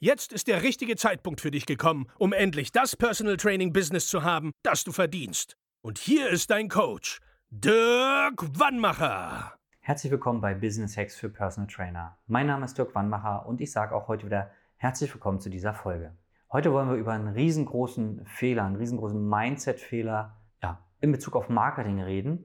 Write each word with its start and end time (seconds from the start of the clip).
Jetzt 0.00 0.32
ist 0.32 0.46
der 0.46 0.62
richtige 0.62 0.94
Zeitpunkt 0.94 1.40
für 1.40 1.50
dich 1.50 1.66
gekommen, 1.66 2.06
um 2.20 2.32
endlich 2.32 2.70
das 2.70 2.94
Personal 2.94 3.36
Training 3.36 3.72
Business 3.72 4.06
zu 4.06 4.22
haben, 4.22 4.52
das 4.62 4.84
du 4.84 4.92
verdienst. 4.92 5.56
Und 5.82 5.98
hier 5.98 6.28
ist 6.28 6.52
dein 6.52 6.68
Coach, 6.68 7.18
Dirk 7.50 8.60
Wannmacher. 8.60 9.54
Herzlich 9.80 10.12
willkommen 10.12 10.40
bei 10.40 10.54
Business 10.54 10.96
Hacks 10.96 11.16
für 11.16 11.28
Personal 11.28 11.68
Trainer. 11.68 12.16
Mein 12.28 12.46
Name 12.46 12.64
ist 12.64 12.78
Dirk 12.78 12.94
Wannmacher 12.94 13.44
und 13.46 13.60
ich 13.60 13.72
sage 13.72 13.92
auch 13.92 14.06
heute 14.06 14.26
wieder 14.26 14.52
herzlich 14.76 15.12
willkommen 15.12 15.40
zu 15.40 15.50
dieser 15.50 15.74
Folge. 15.74 16.12
Heute 16.52 16.72
wollen 16.72 16.88
wir 16.88 16.96
über 16.96 17.14
einen 17.14 17.26
riesengroßen 17.26 18.24
Fehler, 18.24 18.66
einen 18.66 18.76
riesengroßen 18.76 19.28
Mindset-Fehler 19.28 20.36
ja, 20.62 20.78
in 21.00 21.10
Bezug 21.10 21.34
auf 21.34 21.48
Marketing 21.48 22.00
reden. 22.00 22.44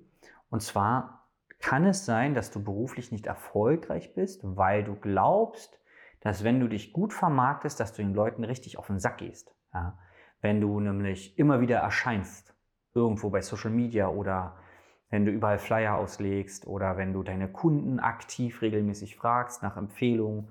Und 0.50 0.64
zwar 0.64 1.28
kann 1.60 1.86
es 1.86 2.04
sein, 2.04 2.34
dass 2.34 2.50
du 2.50 2.64
beruflich 2.64 3.12
nicht 3.12 3.28
erfolgreich 3.28 4.16
bist, 4.16 4.42
weil 4.44 4.84
du 4.84 4.96
glaubst, 4.96 5.80
dass 6.24 6.46
wenn 6.46 6.62
du 6.62 6.70
dich 6.70 6.94
gut 6.94 7.12
vermarktest, 7.12 7.80
dass 7.82 7.92
du 7.92 8.02
den 8.02 8.14
Leuten 8.14 8.46
richtig 8.46 8.80
auf 8.80 8.88
den 8.88 8.98
Sack 8.98 9.18
gehst. 9.18 9.54
Ja? 9.74 10.00
Wenn 10.40 10.62
du 10.62 10.80
nämlich 10.80 11.38
immer 11.38 11.60
wieder 11.60 11.80
erscheinst, 11.80 12.56
irgendwo 12.94 13.30
bei 13.30 13.42
Social 13.42 13.72
Media 13.72 14.08
oder 14.08 14.56
wenn 15.10 15.26
du 15.26 15.32
überall 15.32 15.60
Flyer 15.60 15.98
auslegst 15.98 16.66
oder 16.66 16.96
wenn 16.96 17.12
du 17.12 17.24
deine 17.24 17.52
Kunden 17.52 18.00
aktiv 18.00 18.62
regelmäßig 18.62 19.18
fragst 19.18 19.64
nach 19.64 19.76
Empfehlungen. 19.76 20.48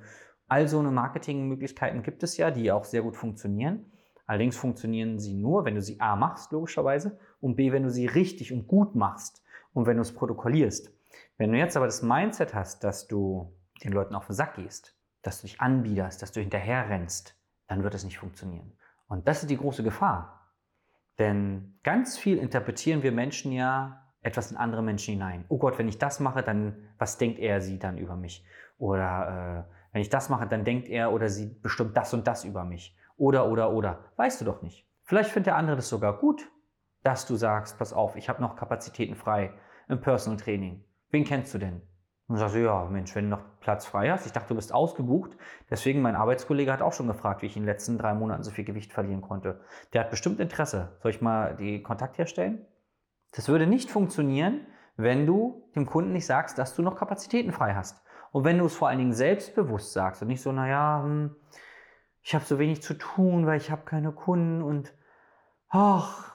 All 0.47 0.69
so 0.69 0.79
eine 0.79 0.91
Marketingmöglichkeiten 0.91 2.03
gibt 2.03 2.23
es 2.23 2.37
ja, 2.37 2.51
die 2.51 2.71
auch 2.71 2.85
sehr 2.85 3.01
gut 3.01 3.17
funktionieren. 3.17 3.91
Allerdings 4.27 4.57
funktionieren 4.57 5.19
sie 5.19 5.33
nur, 5.33 5.65
wenn 5.65 5.75
du 5.75 5.81
sie 5.81 6.01
A 6.01 6.17
machst, 6.17 6.53
logischerweise, 6.53 7.19
und 7.41 7.57
B, 7.57 7.73
wenn 7.73 7.83
du 7.83 7.91
sie 7.91 8.07
richtig 8.07 8.53
und 8.53 8.69
gut 8.69 8.95
machst 8.95 9.43
und 9.73 9.87
wenn 9.87 9.97
du 9.97 10.03
es 10.03 10.15
protokollierst. 10.15 10.93
Wenn 11.39 11.51
du 11.51 11.59
jetzt 11.59 11.79
aber 11.79 11.87
das 11.87 12.03
Mindset 12.03 12.55
hast, 12.55 12.85
dass 12.85 13.09
du 13.09 13.57
den 13.83 13.93
Leuten 13.93 14.15
auf 14.15 14.27
den 14.27 14.37
Sack 14.37 14.57
gehst, 14.57 14.95
dass 15.23 15.41
du 15.41 15.47
dich 15.47 15.61
anbiederst, 15.61 16.21
dass 16.21 16.33
du 16.33 16.41
hinterher 16.41 16.89
rennst, 16.89 17.37
dann 17.69 17.83
wird 17.83 17.95
es 17.95 18.05
nicht 18.05 18.19
funktionieren. 18.19 18.73
Und 19.09 19.29
das 19.29 19.43
ist 19.43 19.51
die 19.51 19.57
große 19.57 19.83
Gefahr. 19.83 20.51
Denn 21.19 21.79
ganz 21.83 22.19
viel 22.19 22.39
interpretieren 22.39 23.03
wir 23.03 23.13
Menschen 23.13 23.53
ja 23.53 24.03
etwas 24.23 24.51
in 24.51 24.57
andere 24.57 24.83
Menschen 24.83 25.15
hinein. 25.15 25.45
Oh 25.49 25.59
Gott, 25.59 25.79
wenn 25.79 25.89
ich 25.89 25.99
das 25.99 26.21
mache, 26.21 26.43
dann 26.43 26.77
was 26.99 27.19
denkt 27.19 27.39
er, 27.39 27.61
sie 27.61 27.79
dann 27.79 27.99
über 27.99 28.17
mich? 28.17 28.45
Oder 28.79 29.67
äh, 29.69 29.75
wenn 29.93 30.03
ich 30.03 30.09
das 30.09 30.29
mache, 30.29 30.47
dann 30.47 30.65
denkt 30.65 30.89
er 30.89 31.13
oder 31.13 31.29
sie 31.29 31.47
bestimmt 31.47 31.97
das 31.97 32.15
und 32.15 32.27
das 32.27 32.45
über 32.45 32.65
mich. 32.65 32.97
Oder, 33.17 33.49
oder, 33.49 33.73
oder. 33.73 34.05
Weißt 34.17 34.41
du 34.41 34.45
doch 34.45 34.63
nicht. 34.63 34.89
Vielleicht 35.05 35.31
findet 35.31 35.49
der 35.49 35.57
andere 35.57 35.77
das 35.77 35.89
sogar 35.89 36.19
gut, 36.19 36.51
dass 37.03 37.27
du 37.27 37.37
sagst, 37.37 37.79
pass 37.79 37.93
auf, 37.93 38.17
ich 38.17 38.29
habe 38.29 38.41
noch 38.41 38.57
Kapazitäten 38.57 39.15
frei 39.15 39.53
im 39.89 40.01
Personal 40.01 40.39
Training. 40.39 40.85
Wen 41.11 41.25
kennst 41.25 41.53
du 41.53 41.59
denn? 41.59 41.83
Und 42.33 42.39
sagst 42.39 42.55
du, 42.55 42.61
ja, 42.61 42.87
Mensch, 42.87 43.15
wenn 43.15 43.25
du 43.25 43.37
noch 43.37 43.43
Platz 43.61 43.85
frei 43.85 44.09
hast, 44.09 44.25
ich 44.25 44.33
dachte, 44.33 44.49
du 44.49 44.55
bist 44.55 44.73
ausgebucht. 44.73 45.37
Deswegen, 45.69 46.01
mein 46.01 46.17
Arbeitskollege 46.17 46.73
hat 46.73 46.81
auch 46.81 46.95
schon 46.95 47.07
gefragt, 47.07 47.43
wie 47.43 47.47
ich 47.47 47.59
in 47.59 47.65
den 47.65 47.69
letzten 47.69 47.99
drei 47.99 48.15
Monaten 48.15 48.43
so 48.43 48.51
viel 48.51 48.65
Gewicht 48.65 48.91
verlieren 48.91 49.21
konnte. 49.21 49.61
Der 49.93 50.01
hat 50.01 50.09
bestimmt 50.09 50.41
Interesse. 50.41 50.97
Soll 51.03 51.11
ich 51.11 51.21
mal 51.21 51.55
die 51.57 51.83
Kontakt 51.83 52.17
herstellen? 52.17 52.65
Das 53.33 53.51
würde 53.51 53.67
nicht 53.67 53.91
funktionieren, 53.91 54.67
wenn 54.97 55.27
du 55.27 55.69
dem 55.77 55.85
Kunden 55.85 56.15
nicht 56.15 56.25
sagst, 56.25 56.57
dass 56.57 56.75
du 56.75 56.81
noch 56.81 56.97
Kapazitäten 56.97 57.53
frei 57.53 57.75
hast. 57.75 58.03
Und 58.31 58.47
wenn 58.47 58.57
du 58.57 58.65
es 58.65 58.75
vor 58.75 58.89
allen 58.89 58.99
Dingen 58.99 59.13
selbstbewusst 59.13 59.93
sagst 59.93 60.23
und 60.23 60.29
nicht 60.29 60.41
so, 60.41 60.53
naja, 60.53 61.03
hm, 61.05 61.37
ich 62.23 62.35
habe 62.35 62.47
so 62.47 62.59
wenig 62.59 62.81
zu 62.81 62.95
tun, 62.95 63.45
weil 63.45 63.59
ich 63.59 63.71
habe 63.71 63.83
keine 63.85 64.11
Kunden 64.11 64.63
und 64.63 64.95
ach, 65.69 66.35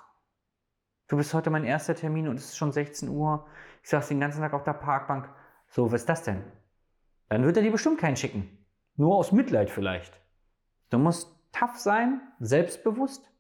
du 1.08 1.18
bist 1.18 1.34
heute 1.34 1.50
mein 1.50 1.64
erster 1.64 1.96
Termin 1.96 2.28
und 2.28 2.36
es 2.36 2.50
ist 2.50 2.58
schon 2.58 2.72
16 2.72 3.10
Uhr. 3.10 3.48
Ich 3.82 3.90
saß 3.90 4.10
den 4.10 4.20
ganzen 4.20 4.42
Tag 4.42 4.54
auf 4.54 4.64
der 4.64 4.74
Parkbank. 4.74 5.28
So, 5.70 5.92
was 5.92 6.02
ist 6.02 6.10
das 6.10 6.24
denn? 6.24 6.44
Dann 7.30 7.44
wird 7.44 7.58
er 7.58 7.64
dir 7.64 7.72
bestimmt 7.72 8.00
keinen 8.00 8.16
schicken. 8.16 8.66
Nur 8.96 9.16
aus 9.16 9.32
Mitleid 9.32 9.70
vielleicht. 9.70 10.20
Du 10.90 10.98
musst 10.98 11.36
tough 11.52 11.78
sein, 11.78 12.22
selbstbewusst 12.40 13.32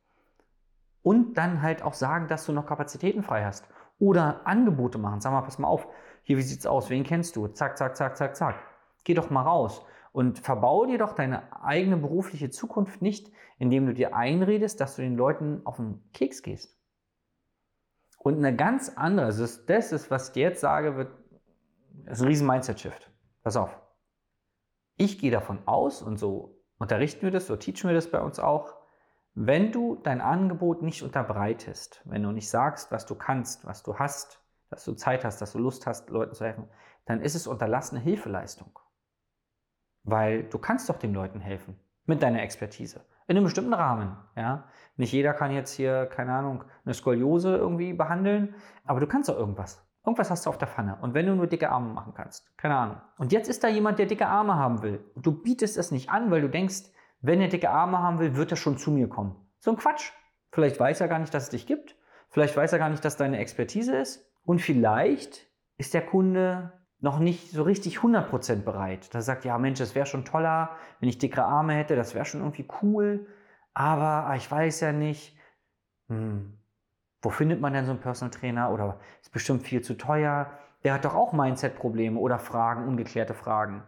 und 1.01 1.37
dann 1.37 1.61
halt 1.61 1.81
auch 1.81 1.93
sagen, 1.93 2.27
dass 2.27 2.45
du 2.45 2.51
noch 2.51 2.65
Kapazitäten 2.65 3.23
frei 3.23 3.45
hast. 3.45 3.67
Oder 3.99 4.45
Angebote 4.45 4.97
machen. 4.97 5.21
Sag 5.21 5.31
mal, 5.31 5.41
pass 5.41 5.57
mal 5.57 5.67
auf. 5.67 5.87
Hier, 6.23 6.37
wie 6.37 6.43
sieht's 6.43 6.67
aus? 6.67 6.89
Wen 6.89 7.03
kennst 7.03 7.35
du? 7.35 7.47
Zack, 7.47 7.77
zack, 7.77 7.95
zack, 7.95 8.17
zack, 8.17 8.35
zack. 8.35 8.55
Geh 9.03 9.13
doch 9.13 9.29
mal 9.29 9.41
raus 9.41 9.85
und 10.11 10.39
verbau 10.39 10.85
dir 10.85 10.97
doch 10.97 11.13
deine 11.13 11.63
eigene 11.63 11.95
berufliche 11.95 12.49
Zukunft 12.49 13.01
nicht, 13.01 13.31
indem 13.59 13.85
du 13.85 13.93
dir 13.93 14.15
einredest, 14.15 14.81
dass 14.81 14.95
du 14.95 15.03
den 15.03 15.15
Leuten 15.15 15.61
auf 15.63 15.77
den 15.77 16.01
Keks 16.11 16.41
gehst. 16.41 16.75
Und 18.17 18.37
eine 18.37 18.55
ganz 18.55 18.89
andere, 18.95 19.27
also 19.27 19.45
das 19.67 19.91
ist, 19.91 20.11
was 20.11 20.29
ich 20.29 20.33
dir 20.33 20.49
jetzt 20.49 20.61
sage, 20.61 20.97
wird 20.97 21.11
das 22.05 22.19
ist 22.19 22.23
ein 22.23 22.27
riesen 22.27 22.47
Mindset-Shift. 22.47 23.11
Pass 23.43 23.57
auf. 23.57 23.79
Ich 24.95 25.19
gehe 25.19 25.31
davon 25.31 25.59
aus, 25.65 26.01
und 26.01 26.17
so 26.17 26.63
unterrichten 26.77 27.21
wir 27.21 27.31
das, 27.31 27.47
so 27.47 27.55
teachen 27.55 27.87
wir 27.87 27.93
das 27.93 28.09
bei 28.09 28.21
uns 28.21 28.39
auch, 28.39 28.75
wenn 29.35 29.71
du 29.71 29.95
dein 29.97 30.19
Angebot 30.19 30.81
nicht 30.81 31.03
unterbreitest, 31.03 32.01
wenn 32.05 32.23
du 32.23 32.31
nicht 32.31 32.49
sagst, 32.49 32.91
was 32.91 33.05
du 33.05 33.13
kannst, 33.13 33.65
was 33.65 33.83
du 33.83 33.99
hast, 33.99 34.41
dass 34.69 34.83
du 34.83 34.93
Zeit 34.93 35.23
hast, 35.23 35.39
dass 35.41 35.53
du 35.53 35.59
Lust 35.59 35.85
hast, 35.85 36.09
Leuten 36.09 36.33
zu 36.33 36.43
helfen, 36.43 36.67
dann 37.05 37.21
ist 37.21 37.35
es 37.35 37.45
unterlassene 37.45 38.01
Hilfeleistung. 38.01 38.79
Weil 40.03 40.43
du 40.43 40.57
kannst 40.57 40.89
doch 40.89 40.97
den 40.97 41.13
Leuten 41.13 41.39
helfen 41.39 41.79
mit 42.05 42.23
deiner 42.23 42.41
Expertise. 42.41 43.05
In 43.27 43.37
einem 43.37 43.43
bestimmten 43.43 43.73
Rahmen, 43.73 44.17
ja. 44.35 44.67
Nicht 44.95 45.11
jeder 45.11 45.33
kann 45.33 45.51
jetzt 45.51 45.73
hier, 45.73 46.07
keine 46.07 46.33
Ahnung, 46.33 46.63
eine 46.83 46.93
Skoliose 46.95 47.55
irgendwie 47.55 47.93
behandeln, 47.93 48.55
aber 48.85 48.99
du 48.99 49.07
kannst 49.07 49.29
doch 49.29 49.37
irgendwas. 49.37 49.86
Irgendwas 50.07 50.31
hast 50.31 50.45
du 50.45 50.49
auf 50.49 50.57
der 50.57 50.69
Pfanne. 50.69 50.97
Und 51.01 51.13
wenn 51.13 51.25
du 51.25 51.35
nur 51.35 51.47
dicke 51.47 51.69
Arme 51.69 51.91
machen 51.91 52.13
kannst, 52.15 52.57
keine 52.57 52.77
Ahnung. 52.77 53.01
Und 53.17 53.33
jetzt 53.33 53.49
ist 53.49 53.61
da 53.61 53.67
jemand, 53.67 53.99
der 53.99 54.05
dicke 54.05 54.25
Arme 54.25 54.55
haben 54.55 54.81
will. 54.81 55.03
Und 55.15 55.25
du 55.25 55.33
bietest 55.33 55.77
es 55.77 55.91
nicht 55.91 56.09
an, 56.09 56.31
weil 56.31 56.39
du 56.39 56.47
denkst, 56.47 56.83
wenn 57.19 57.41
er 57.41 57.49
dicke 57.49 57.69
Arme 57.69 57.99
haben 57.99 58.19
will, 58.19 58.37
wird 58.37 58.51
er 58.51 58.55
schon 58.55 58.77
zu 58.77 58.89
mir 58.89 59.09
kommen. 59.09 59.35
So 59.59 59.69
ein 59.69 59.75
Quatsch. 59.75 60.13
Vielleicht 60.53 60.79
weiß 60.79 61.01
er 61.01 61.09
gar 61.09 61.19
nicht, 61.19 61.33
dass 61.33 61.43
es 61.43 61.49
dich 61.49 61.67
gibt. 61.67 61.97
Vielleicht 62.29 62.55
weiß 62.55 62.71
er 62.71 62.79
gar 62.79 62.87
nicht, 62.87 63.03
dass 63.03 63.17
deine 63.17 63.39
Expertise 63.39 63.97
ist. 63.97 64.25
Und 64.43 64.59
vielleicht 64.59 65.45
ist 65.75 65.93
der 65.93 66.05
Kunde 66.05 66.71
noch 66.99 67.19
nicht 67.19 67.51
so 67.51 67.63
richtig 67.63 67.97
100% 67.97 68.63
bereit. 68.63 69.13
Da 69.13 69.21
sagt, 69.21 69.43
ja 69.43 69.57
Mensch, 69.57 69.79
das 69.79 69.93
wäre 69.93 70.05
schon 70.05 70.23
toller, 70.23 70.69
wenn 71.01 71.09
ich 71.09 71.17
dickere 71.17 71.43
Arme 71.43 71.73
hätte, 71.73 71.97
das 71.97 72.15
wäre 72.15 72.23
schon 72.23 72.39
irgendwie 72.39 72.67
cool. 72.81 73.27
Aber 73.73 74.27
ah, 74.27 74.35
ich 74.37 74.49
weiß 74.49 74.79
ja 74.79 74.93
nicht. 74.93 75.37
Hm, 76.07 76.56
wo 77.27 77.29
findet 77.29 77.59
man 77.59 77.73
denn 77.73 77.83
so 77.83 77.91
einen 77.91 77.99
Personal 77.99 78.31
Trainer? 78.31 78.71
Oder 78.71 79.01
ist 79.21 79.33
bestimmt 79.33 79.61
viel 79.61 79.81
zu 79.81 79.95
teuer? 79.95 80.49
Der 80.85 80.93
hat 80.93 81.03
doch 81.03 81.13
auch 81.13 81.33
Mindset-Probleme 81.33 82.17
oder 82.17 82.39
Fragen, 82.39 82.87
ungeklärte 82.87 83.33
Fragen. 83.33 83.83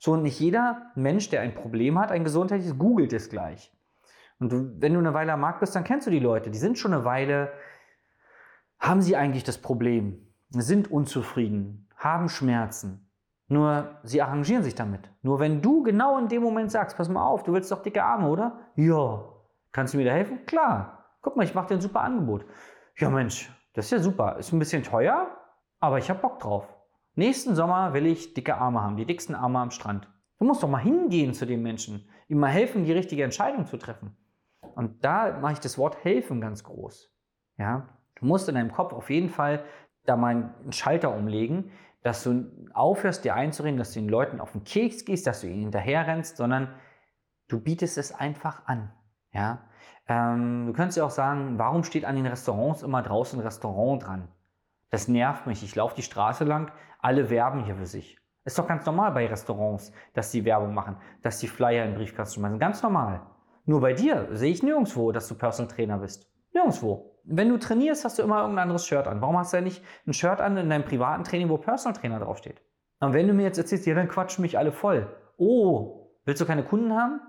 So, 0.00 0.14
und 0.14 0.24
nicht 0.24 0.40
jeder 0.40 0.90
Mensch, 0.96 1.28
der 1.30 1.42
ein 1.42 1.54
Problem 1.54 2.00
hat, 2.00 2.10
ein 2.10 2.24
gesundheitliches, 2.24 2.76
googelt 2.76 3.12
es 3.12 3.30
gleich. 3.30 3.72
Und 4.40 4.50
du, 4.50 4.72
wenn 4.80 4.92
du 4.92 4.98
eine 4.98 5.14
Weile 5.14 5.34
am 5.34 5.42
Markt 5.42 5.60
bist, 5.60 5.76
dann 5.76 5.84
kennst 5.84 6.08
du 6.08 6.10
die 6.10 6.18
Leute. 6.18 6.50
Die 6.50 6.58
sind 6.58 6.76
schon 6.76 6.92
eine 6.92 7.04
Weile, 7.04 7.52
haben 8.80 9.02
sie 9.02 9.14
eigentlich 9.14 9.44
das 9.44 9.58
Problem, 9.58 10.26
sind 10.50 10.90
unzufrieden, 10.90 11.88
haben 11.96 12.28
Schmerzen. 12.28 13.08
Nur 13.46 14.00
sie 14.02 14.20
arrangieren 14.20 14.64
sich 14.64 14.74
damit. 14.74 15.08
Nur 15.22 15.38
wenn 15.38 15.62
du 15.62 15.84
genau 15.84 16.18
in 16.18 16.26
dem 16.26 16.42
Moment 16.42 16.72
sagst, 16.72 16.96
pass 16.96 17.08
mal 17.08 17.24
auf, 17.24 17.44
du 17.44 17.52
willst 17.52 17.70
doch 17.70 17.82
dicke 17.82 18.02
Arme, 18.02 18.28
oder? 18.28 18.58
Ja. 18.74 19.26
Kannst 19.70 19.94
du 19.94 19.98
mir 19.98 20.06
da 20.06 20.10
helfen? 20.10 20.44
Klar. 20.44 21.03
Guck 21.24 21.36
mal, 21.36 21.42
ich 21.44 21.54
mache 21.54 21.68
dir 21.68 21.74
ein 21.74 21.80
super 21.80 22.02
Angebot. 22.02 22.44
Ja 22.98 23.08
Mensch, 23.08 23.50
das 23.72 23.86
ist 23.86 23.90
ja 23.90 23.98
super. 23.98 24.36
Ist 24.38 24.52
ein 24.52 24.58
bisschen 24.58 24.82
teuer, 24.82 25.34
aber 25.80 25.96
ich 25.98 26.10
habe 26.10 26.20
Bock 26.20 26.38
drauf. 26.38 26.68
Nächsten 27.14 27.54
Sommer 27.54 27.94
will 27.94 28.06
ich 28.06 28.34
dicke 28.34 28.56
Arme 28.56 28.82
haben, 28.82 28.96
die 28.96 29.06
dicksten 29.06 29.34
Arme 29.34 29.58
am 29.58 29.70
Strand. 29.70 30.06
Du 30.38 30.44
musst 30.44 30.62
doch 30.62 30.68
mal 30.68 30.82
hingehen 30.82 31.32
zu 31.32 31.46
den 31.46 31.62
Menschen, 31.62 32.06
ihm 32.28 32.38
mal 32.38 32.50
helfen, 32.50 32.84
die 32.84 32.92
richtige 32.92 33.24
Entscheidung 33.24 33.64
zu 33.64 33.78
treffen. 33.78 34.14
Und 34.74 35.02
da 35.02 35.38
mache 35.40 35.54
ich 35.54 35.60
das 35.60 35.78
Wort 35.78 36.04
helfen 36.04 36.42
ganz 36.42 36.62
groß. 36.62 37.10
Ja, 37.56 37.88
du 38.16 38.26
musst 38.26 38.48
in 38.50 38.56
deinem 38.56 38.72
Kopf 38.72 38.92
auf 38.92 39.08
jeden 39.08 39.30
Fall 39.30 39.64
da 40.04 40.16
mal 40.16 40.30
einen 40.30 40.72
Schalter 40.72 41.16
umlegen, 41.16 41.70
dass 42.02 42.22
du 42.22 42.50
aufhörst, 42.74 43.24
dir 43.24 43.34
einzureden, 43.34 43.78
dass 43.78 43.94
du 43.94 44.00
den 44.00 44.10
Leuten 44.10 44.40
auf 44.40 44.52
den 44.52 44.64
Keks 44.64 45.06
gehst, 45.06 45.26
dass 45.26 45.40
du 45.40 45.46
ihnen 45.46 45.62
hinterherrennst, 45.62 46.36
sondern 46.36 46.74
du 47.48 47.60
bietest 47.60 47.96
es 47.96 48.12
einfach 48.12 48.66
an. 48.66 48.92
Ja, 49.32 49.64
ähm, 50.08 50.66
du 50.66 50.72
könntest 50.72 50.98
ja 50.98 51.04
auch 51.04 51.10
sagen, 51.10 51.58
warum 51.58 51.84
steht 51.84 52.04
an 52.04 52.16
den 52.16 52.26
Restaurants 52.26 52.82
immer 52.82 53.02
draußen 53.02 53.38
ein 53.38 53.44
Restaurant 53.44 54.04
dran? 54.04 54.28
Das 54.90 55.08
nervt 55.08 55.46
mich. 55.46 55.62
Ich 55.62 55.74
laufe 55.74 55.96
die 55.96 56.02
Straße 56.02 56.44
lang, 56.44 56.70
alle 57.00 57.30
werben 57.30 57.64
hier 57.64 57.76
für 57.76 57.86
sich. 57.86 58.18
Ist 58.44 58.58
doch 58.58 58.68
ganz 58.68 58.84
normal 58.84 59.12
bei 59.12 59.26
Restaurants, 59.26 59.92
dass 60.12 60.30
die 60.30 60.44
Werbung 60.44 60.74
machen, 60.74 60.96
dass 61.22 61.38
die 61.38 61.48
Flyer 61.48 61.84
in 61.84 61.92
den 61.92 61.98
Briefkasten 61.98 62.40
schmeißen. 62.40 62.58
Ganz 62.58 62.82
normal. 62.82 63.22
Nur 63.64 63.80
bei 63.80 63.94
dir 63.94 64.28
sehe 64.32 64.52
ich 64.52 64.62
nirgendwo, 64.62 65.10
dass 65.12 65.28
du 65.28 65.34
Personal 65.34 65.74
Trainer 65.74 65.98
bist. 65.98 66.30
Nirgendwo. 66.52 67.18
Wenn 67.24 67.48
du 67.48 67.56
trainierst, 67.58 68.04
hast 68.04 68.18
du 68.18 68.22
immer 68.22 68.42
irgendein 68.42 68.64
anderes 68.64 68.86
Shirt 68.86 69.08
an. 69.08 69.22
Warum 69.22 69.38
hast 69.38 69.54
du 69.54 69.56
ja 69.56 69.62
nicht 69.62 69.82
ein 70.06 70.12
Shirt 70.12 70.42
an 70.42 70.58
in 70.58 70.68
deinem 70.68 70.84
privaten 70.84 71.24
Training, 71.24 71.48
wo 71.48 71.56
Personal 71.56 71.98
Trainer 71.98 72.20
draufsteht? 72.20 72.60
Und 73.00 73.14
wenn 73.14 73.26
du 73.26 73.32
mir 73.32 73.44
jetzt 73.44 73.58
erzählst, 73.58 73.86
ja, 73.86 73.94
dann 73.94 74.08
quatschen 74.08 74.42
mich 74.42 74.58
alle 74.58 74.72
voll. 74.72 75.08
Oh, 75.38 76.10
willst 76.26 76.42
du 76.42 76.46
keine 76.46 76.64
Kunden 76.64 76.92
haben? 76.92 77.20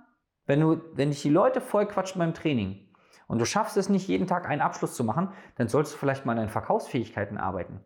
Wenn, 0.45 0.59
du, 0.59 0.81
wenn 0.93 1.09
dich 1.09 1.21
die 1.21 1.29
Leute 1.29 1.61
voll 1.61 1.87
quatschen 1.87 2.19
beim 2.19 2.33
Training 2.33 2.87
und 3.27 3.39
du 3.39 3.45
schaffst 3.45 3.77
es 3.77 3.89
nicht, 3.89 4.07
jeden 4.07 4.27
Tag 4.27 4.47
einen 4.47 4.61
Abschluss 4.61 4.95
zu 4.95 5.03
machen, 5.03 5.29
dann 5.55 5.67
solltest 5.67 5.95
du 5.95 5.99
vielleicht 5.99 6.25
mal 6.25 6.33
an 6.33 6.37
deinen 6.37 6.49
Verkaufsfähigkeiten 6.49 7.37
arbeiten. 7.37 7.79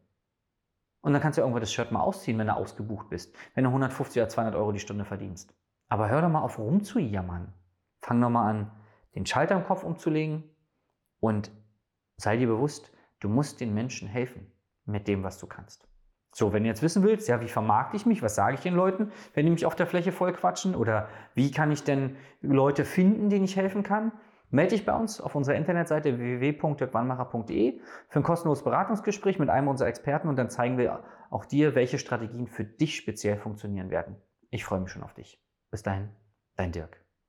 Und 1.01 1.13
dann 1.13 1.21
kannst 1.21 1.37
du 1.37 1.41
irgendwann 1.41 1.61
das 1.61 1.71
Shirt 1.71 1.91
mal 1.91 2.01
ausziehen, 2.01 2.37
wenn 2.37 2.47
du 2.47 2.55
ausgebucht 2.55 3.09
bist, 3.09 3.33
wenn 3.55 3.63
du 3.63 3.69
150 3.69 4.21
oder 4.21 4.29
200 4.29 4.55
Euro 4.55 4.71
die 4.73 4.79
Stunde 4.79 5.05
verdienst. 5.05 5.53
Aber 5.87 6.09
hör 6.09 6.21
doch 6.21 6.29
mal 6.29 6.41
auf 6.41 6.59
rumzujammern. 6.59 7.53
Fang 8.01 8.21
doch 8.21 8.29
mal 8.29 8.49
an, 8.49 8.71
den 9.15 9.25
Schalter 9.25 9.55
im 9.55 9.65
Kopf 9.65 9.83
umzulegen 9.83 10.43
und 11.19 11.51
sei 12.17 12.37
dir 12.37 12.47
bewusst, 12.47 12.91
du 13.19 13.29
musst 13.29 13.59
den 13.59 13.73
Menschen 13.73 14.07
helfen 14.07 14.51
mit 14.85 15.07
dem, 15.07 15.23
was 15.23 15.37
du 15.37 15.47
kannst. 15.47 15.88
So, 16.31 16.53
wenn 16.53 16.63
du 16.63 16.69
jetzt 16.69 16.83
wissen 16.83 17.03
willst, 17.03 17.27
ja, 17.27 17.41
wie 17.41 17.47
vermarkte 17.47 17.97
ich 17.97 18.05
mich, 18.05 18.21
was 18.21 18.35
sage 18.35 18.55
ich 18.55 18.61
den 18.61 18.75
Leuten, 18.75 19.11
wenn 19.33 19.45
die 19.45 19.51
mich 19.51 19.65
auf 19.65 19.75
der 19.75 19.87
Fläche 19.87 20.11
voll 20.11 20.31
quatschen 20.33 20.75
oder 20.75 21.07
wie 21.33 21.51
kann 21.51 21.71
ich 21.71 21.83
denn 21.83 22.17
Leute 22.41 22.85
finden, 22.85 23.29
denen 23.29 23.45
ich 23.45 23.55
helfen 23.55 23.83
kann, 23.83 24.11
Melde 24.51 24.75
dich 24.75 24.85
bei 24.85 24.95
uns 24.95 25.21
auf 25.21 25.35
unserer 25.35 25.55
Internetseite 25.55 26.17
www.dirkwannmacher.de 26.17 27.79
für 28.07 28.19
ein 28.19 28.23
kostenloses 28.23 28.63
Beratungsgespräch 28.63 29.37
mit 29.37 29.49
einem 29.49 29.67
unserer 29.67 29.89
Experten 29.89 30.27
und 30.27 30.37
dann 30.37 30.49
zeigen 30.49 30.77
wir 30.77 31.03
auch 31.29 31.45
dir, 31.45 31.75
welche 31.75 31.99
Strategien 31.99 32.47
für 32.47 32.63
dich 32.63 32.95
speziell 32.95 33.37
funktionieren 33.37 33.91
werden. 33.91 34.15
Ich 34.49 34.65
freue 34.65 34.79
mich 34.79 34.91
schon 34.91 35.03
auf 35.03 35.13
dich. 35.13 35.39
Bis 35.69 35.83
dahin, 35.83 36.09
dein 36.55 36.71
Dirk. 36.71 37.08